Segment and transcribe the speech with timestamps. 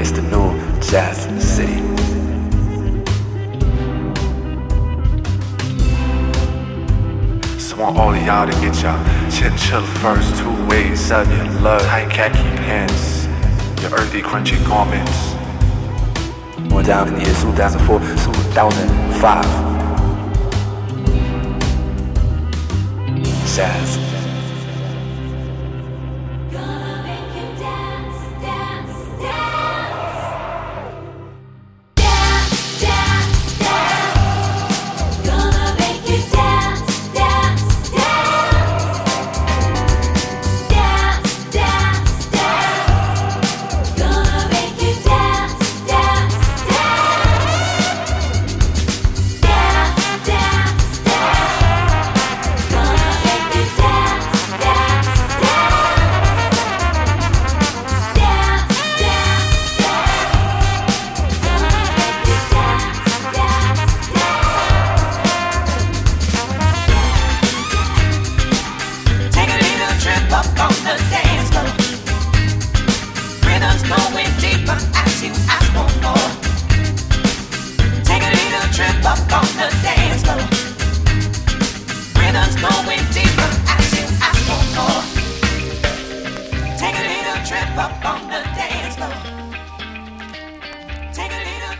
[0.00, 1.80] it's the new Jazz City.
[7.58, 8.98] So I want all of y'all to get your
[9.30, 11.82] chinchilla first two ways of your love.
[11.82, 13.26] Tight khaki pants,
[13.82, 15.34] your earthy crunchy garments.
[16.68, 19.44] Going down in the year 2004, 2005.
[23.56, 24.29] Jazz.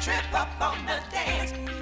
[0.00, 1.79] Trip up on the dance